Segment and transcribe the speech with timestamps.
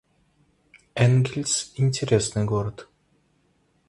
[0.95, 2.89] Энгельс— интересный город